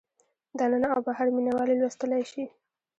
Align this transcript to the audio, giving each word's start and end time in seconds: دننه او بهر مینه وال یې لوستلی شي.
دننه 0.59 0.87
او 0.95 0.99
بهر 1.07 1.27
مینه 1.35 1.51
وال 1.53 1.69
یې 1.71 1.77
لوستلی 1.81 2.23
شي. 2.31 2.43